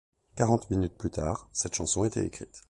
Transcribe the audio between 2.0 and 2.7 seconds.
était écrite.